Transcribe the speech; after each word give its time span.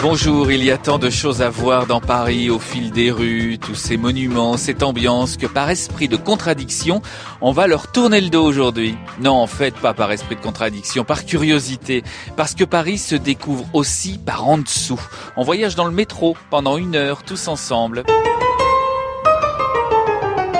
Bonjour, 0.00 0.52
il 0.52 0.62
y 0.62 0.70
a 0.70 0.78
tant 0.78 0.98
de 0.98 1.10
choses 1.10 1.42
à 1.42 1.50
voir 1.50 1.86
dans 1.86 2.00
Paris 2.00 2.50
au 2.50 2.60
fil 2.60 2.92
des 2.92 3.10
rues, 3.10 3.58
tous 3.60 3.74
ces 3.74 3.96
monuments, 3.96 4.56
cette 4.56 4.84
ambiance 4.84 5.36
que 5.36 5.46
par 5.46 5.68
esprit 5.70 6.06
de 6.06 6.16
contradiction, 6.16 7.02
on 7.40 7.50
va 7.50 7.66
leur 7.66 7.90
tourner 7.90 8.20
le 8.20 8.30
dos 8.30 8.44
aujourd'hui. 8.44 8.96
Non, 9.20 9.32
en 9.32 9.48
fait, 9.48 9.74
pas 9.74 9.94
par 9.94 10.12
esprit 10.12 10.36
de 10.36 10.40
contradiction, 10.40 11.04
par 11.04 11.26
curiosité, 11.26 12.04
parce 12.36 12.54
que 12.54 12.62
Paris 12.62 12.98
se 12.98 13.16
découvre 13.16 13.66
aussi 13.72 14.18
par 14.18 14.46
en 14.46 14.58
dessous. 14.58 15.00
On 15.36 15.42
voyage 15.42 15.74
dans 15.74 15.86
le 15.86 15.92
métro 15.92 16.36
pendant 16.48 16.76
une 16.76 16.94
heure 16.94 17.24
tous 17.24 17.48
ensemble. 17.48 18.04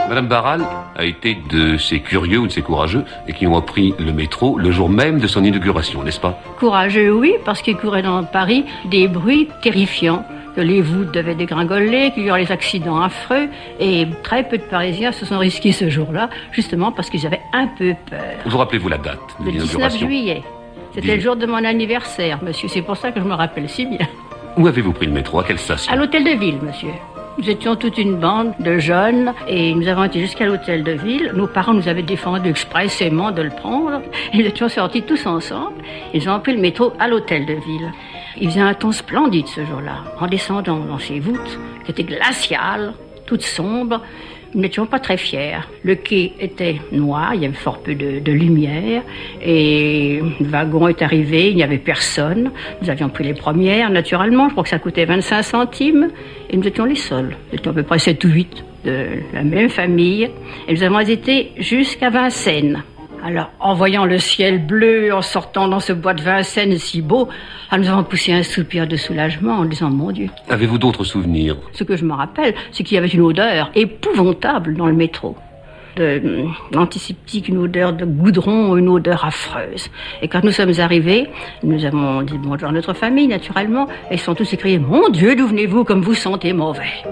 Madame 0.09 0.27
Barral 0.27 0.63
a 0.97 1.05
été 1.05 1.37
de 1.51 1.77
ces 1.77 2.01
curieux 2.01 2.39
ou 2.39 2.47
de 2.47 2.53
ces 2.53 2.63
courageux 2.63 3.05
et 3.27 3.33
qui 3.33 3.47
ont 3.47 3.57
appris 3.57 3.95
le 3.99 4.13
métro 4.13 4.59
le 4.59 4.71
jour 4.71 4.89
même 4.89 5.21
de 5.21 5.27
son 5.27 5.45
inauguration, 5.45 6.03
n'est-ce 6.03 6.21
pas? 6.21 6.41
Courageux, 6.59 7.13
oui, 7.13 7.35
parce 7.45 7.61
qu'il 7.63 7.77
courait 7.77 8.03
dans 8.03 8.25
Paris 8.25 8.65
des 8.87 9.07
bruits 9.07 9.49
terrifiants 9.63 10.25
que 10.57 10.61
les 10.63 10.81
voûtes 10.81 11.13
devaient 11.13 11.35
dégringoler, 11.35 12.11
qu'il 12.13 12.25
y 12.25 12.31
aurait 12.31 12.41
les 12.45 12.51
accidents 12.53 13.01
affreux, 13.01 13.49
et 13.79 14.07
très 14.25 14.43
peu 14.49 14.57
de 14.59 14.63
Parisiens 14.63 15.13
se 15.13 15.25
sont 15.27 15.39
risqués 15.39 15.73
ce 15.73 15.89
jour-là, 15.91 16.31
justement 16.53 16.91
parce 16.91 17.11
qu'ils 17.11 17.27
avaient 17.27 17.43
un 17.53 17.67
peu 17.69 17.95
peur. 18.09 18.19
Vous 18.47 18.59
rappelez-vous 18.59 18.89
la 18.89 18.99
date 18.99 19.21
de 19.41 19.45
Le 19.45 19.53
19 19.53 19.67
l'inauguration? 19.69 20.07
juillet. 20.07 20.43
C'était 20.95 21.17
le 21.17 21.21
jour 21.23 21.37
de 21.37 21.47
mon 21.47 21.63
anniversaire, 21.65 22.39
monsieur. 22.43 22.67
C'est 22.69 22.83
pour 22.83 22.97
ça 22.97 23.13
que 23.13 23.21
je 23.21 23.25
me 23.25 23.35
rappelle 23.35 23.69
si 23.69 23.85
bien. 23.87 24.07
Où 24.57 24.67
avez-vous 24.67 24.93
pris 24.93 25.07
le 25.07 25.13
métro? 25.13 25.39
À 25.39 25.45
quelle 25.45 25.59
station? 25.59 25.93
À 25.93 25.97
l'hôtel 25.97 26.25
de 26.25 26.31
ville, 26.31 26.59
monsieur. 26.63 26.89
Nous 27.39 27.49
étions 27.49 27.77
toute 27.77 27.99
une 27.99 28.17
bande 28.17 28.53
de 28.59 28.79
jeunes 28.79 29.33
et 29.47 29.73
nous 29.73 29.87
avons 29.87 30.03
été 30.03 30.19
jusqu'à 30.19 30.45
l'hôtel 30.45 30.83
de 30.83 30.91
ville. 30.91 31.31
Nos 31.37 31.47
parents 31.47 31.73
nous 31.73 31.87
avaient 31.87 32.03
défendu 32.03 32.51
expressément 32.51 33.31
de 33.31 33.43
le 33.43 33.51
prendre. 33.51 34.03
Et 34.33 34.39
nous 34.39 34.45
étions 34.45 34.69
sortis 34.69 35.03
tous 35.03 35.25
ensemble. 35.25 35.77
Ils 36.13 36.29
ont 36.29 36.41
pris 36.41 36.53
le 36.53 36.61
métro 36.61 36.93
à 36.99 37.07
l'hôtel 37.07 37.47
de 37.47 37.53
ville. 37.53 37.93
Il 38.41 38.49
faisait 38.49 38.61
un 38.61 38.75
temps 38.75 38.91
splendide 38.91 39.47
ce 39.47 39.65
jour-là. 39.65 40.03
En 40.19 40.27
descendant 40.27 40.81
dans 40.81 40.99
ces 40.99 41.21
voûtes, 41.21 41.61
qui 41.85 41.93
étaient 41.93 42.03
glaciales, 42.03 42.93
toutes 43.25 43.43
sombres, 43.43 44.03
nous 44.55 44.61
n'étions 44.63 44.87
pas 44.87 44.99
très 44.99 45.17
fiers. 45.17 45.61
Le 45.83 45.95
quai 45.95 46.33
était 46.41 46.77
noir, 46.93 47.35
il 47.35 47.43
y 47.43 47.45
avait 47.45 47.55
fort 47.55 47.79
peu 47.79 47.95
de, 47.95 48.33
lumière, 48.33 49.03
et 49.43 50.21
le 50.41 50.47
wagon 50.47 50.89
est 50.89 51.03
arrivé, 51.03 51.51
il 51.51 51.57
n'y 51.57 51.63
avait 51.63 51.79
personne. 51.79 52.51
Nous 52.83 52.91
avions 52.91 53.09
pris 53.09 53.25
les 53.25 53.35
premières, 53.35 53.91
naturellement, 53.91 54.49
je 54.49 54.53
crois 54.53 54.65
que 54.65 54.71
ça 54.71 54.79
coûtait 54.79 55.05
25 55.05 55.43
centimes, 55.43 56.09
et 56.51 56.57
nous 56.57 56.67
étions 56.67 56.85
les 56.85 56.95
seuls. 56.95 57.37
Nous 57.53 57.59
étions 57.59 57.73
à 57.73 57.75
peu 57.75 57.83
près 57.83 57.99
7 57.99 58.25
ou 58.25 58.29
8 58.29 58.65
de 58.85 59.07
la 59.35 59.43
même 59.43 59.69
famille, 59.69 60.31
et 60.67 60.73
nous 60.73 60.83
avons 60.83 61.01
été 61.01 61.53
jusqu'à 61.59 62.11
Vincennes. 62.11 62.83
Alors, 63.25 63.51
en 63.61 63.75
voyant 63.75 64.05
le 64.05 64.19
ciel 64.19 64.65
bleu, 64.65 65.13
en 65.13 65.23
sortant 65.23 65.69
dans 65.69 65.81
ce 65.81 65.93
bois 65.93 66.15
de 66.15 66.23
Vincennes 66.23 66.79
si 66.79 67.03
beau, 67.03 67.29
nous 67.77 67.89
avons 67.89 68.05
poussé 68.05 68.33
un 68.33 68.43
soupir 68.43 68.87
de 68.87 68.97
soulagement 68.97 69.55
en 69.55 69.65
disant, 69.65 69.91
mon 69.91 70.13
Dieu, 70.13 70.29
Avez-vous 70.49 70.79
d'autres 70.79 71.05
souvenirs? 71.05 71.57
Ce 71.73 71.85
que 71.85 71.97
je 71.97 72.05
me 72.05 72.15
rappelle, 72.15 72.55
c'est 72.71 72.85
qu'il 72.85 72.95
y 72.95 72.99
avait 72.99 73.09
une 73.09 73.23
odeur 73.23 73.71
épouvantable 73.75 74.77
dans 74.77 74.87
le 74.87 74.93
métro. 74.93 75.37
De 75.97 76.47
antiseptique, 76.77 77.49
une 77.49 77.59
odeur 77.59 77.93
de 77.93 78.05
goudron, 78.05 78.77
une 78.77 78.89
odeur 78.89 79.25
affreuse. 79.25 79.89
Et 80.23 80.29
quand 80.29 80.45
nous 80.45 80.53
sommes 80.53 80.79
arrivés, 80.79 81.29
nous 81.65 81.85
avons 81.85 82.23
dit 82.23 82.39
bonjour 82.39 82.69
à 82.69 82.73
notre 82.73 82.93
famille, 82.93 83.27
naturellement, 83.27 83.89
et 84.11 84.15
ils 84.15 84.21
sont 84.21 84.37
tous 84.37 84.53
écriés, 84.53 84.79
mon 84.79 85.09
Dieu, 85.09 85.35
d'où 85.35 85.49
venez-vous? 85.49 85.83
Comme 85.83 86.03
vous 86.03 86.15
sentez 86.15 86.53
mauvais. 86.53 87.03